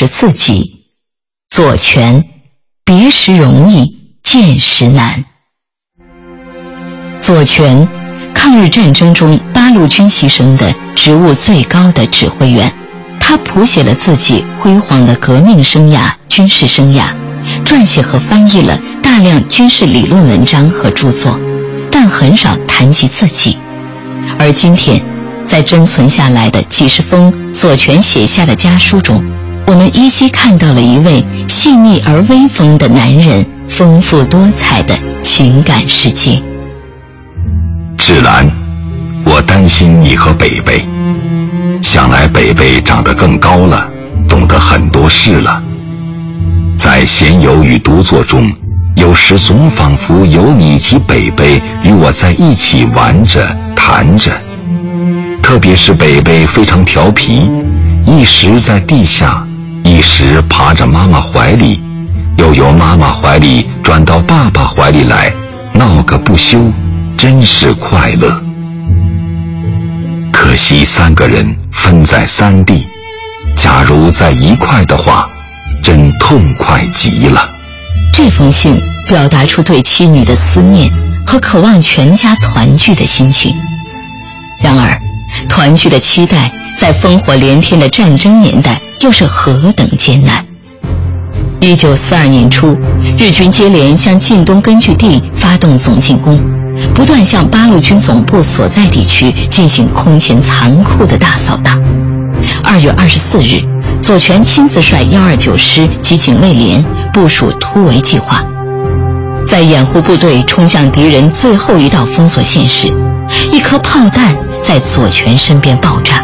[0.00, 0.86] 十四集，
[1.50, 2.24] 左权，
[2.86, 5.26] 别时容易见时难。
[7.20, 7.86] 左权，
[8.32, 12.72] 抗日战争中八路军牺牲的职务最高的指挥员，
[13.20, 17.14] 他谱写了自己辉煌的革命生涯、军事生涯，
[17.62, 21.38] 撰写和翻译了大量军事理论文章和著作，
[21.92, 23.58] 但很少谈及自己。
[24.38, 25.04] 而今天，
[25.44, 29.22] 在珍存下来的几十封左权写下的家书中，
[29.70, 36.42] 我们依稀看到了一位细腻而威风的男人丰富多彩的情感世界。
[37.96, 38.50] 芷兰，
[39.24, 40.84] 我担心你和北北。
[41.80, 43.88] 想来北北长得更高了，
[44.28, 45.62] 懂得很多事了。
[46.76, 48.52] 在闲游与独坐中，
[48.96, 54.32] 有时总仿佛有你及北北与我在一起玩着、谈着。
[55.40, 57.48] 特别是北北非常调皮，
[58.04, 59.46] 一时在地下。
[59.84, 61.82] 一时爬着妈妈怀里，
[62.36, 65.32] 又由妈妈怀里转到爸爸怀里来，
[65.72, 66.58] 闹个不休，
[67.16, 68.42] 真是快乐。
[70.32, 72.86] 可惜三个人分在三地，
[73.56, 75.28] 假如在一块的话，
[75.82, 77.48] 真痛快极了。
[78.12, 80.90] 这封信表达出对妻女的思念
[81.26, 83.54] 和渴望全家团聚的心情。
[84.62, 85.00] 然而，
[85.48, 88.80] 团聚的期待在烽火连天的战争年代。
[89.02, 90.44] 又是何等艰难！
[91.60, 92.76] 一九四二年初，
[93.18, 96.38] 日军接连向晋东根据地发动总进攻，
[96.94, 101.82] 不断向八路军总部所在地区进行空前残酷的大扫荡。
[102.62, 103.62] 二月二十四日，
[104.02, 108.44] 左权亲自率幺二九师及警卫连部署突围计划，
[109.46, 112.88] 在掩护部队冲向敌人最后一道封锁线时，
[113.50, 116.22] 一颗炮弹在左权身边爆炸。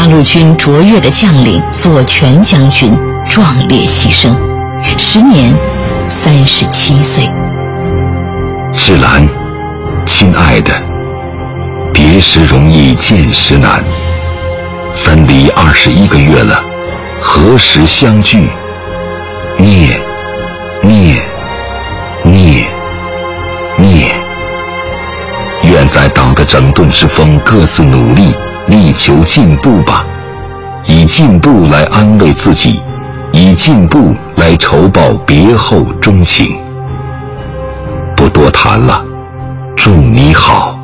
[0.00, 2.96] 八路军卓越的将领左权将军
[3.28, 4.34] 壮烈牺牲，
[4.96, 5.54] 时年
[6.08, 7.24] 三十七岁。
[8.74, 9.28] 芷兰，
[10.06, 10.72] 亲爱的，
[11.92, 13.84] 别时容易见时难，
[14.94, 16.64] 分离二十一个月了，
[17.20, 18.48] 何时相聚？
[19.58, 20.00] 念，
[20.80, 21.18] 念，
[22.22, 22.66] 念，
[23.76, 24.08] 念。
[25.64, 28.34] 愿在党的整顿之风，各自努力。
[28.70, 30.06] 力求进步吧，
[30.86, 32.80] 以进步来安慰自己，
[33.32, 36.46] 以进步来酬报别后钟情。
[38.16, 39.04] 不多谈了，
[39.76, 40.78] 祝你好。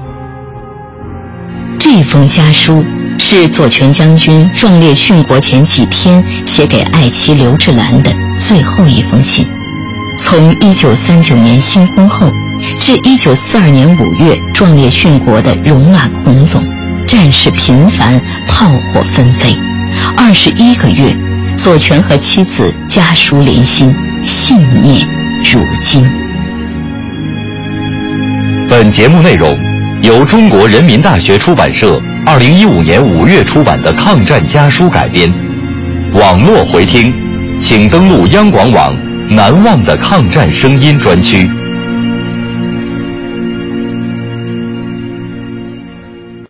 [1.78, 2.84] 这封家书
[3.20, 8.10] 是左权将军壮烈殉国前几天写给爱妻刘志兰的
[8.40, 9.46] 最后一封信。
[10.18, 12.28] 从一九三九年新婚后，
[12.80, 16.60] 至一九四二年五月壮烈殉国的戎马孔总。
[17.26, 19.52] 战事频繁，炮火纷飞。
[20.16, 21.12] 二十一个月，
[21.56, 23.92] 左权和妻子家书连心，
[24.24, 25.04] 信念
[25.52, 26.08] 如今。
[28.70, 29.58] 本节目内容
[30.02, 35.28] 由中国人民大学出版社二零一五年五月出版的《抗战家书》改编。
[36.12, 37.12] 网络回听，
[37.58, 38.94] 请登录央广网
[39.28, 41.50] “难忘的抗战声音”专区。